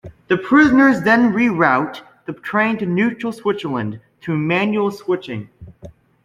The 0.29 0.37
prisoners 0.37 1.03
then 1.03 1.31
reroute 1.31 2.01
the 2.25 2.33
train 2.33 2.79
to 2.79 2.87
neutral 2.87 3.31
Switzerland 3.31 3.99
through 4.19 4.39
manual 4.39 4.89
switching. 4.89 5.49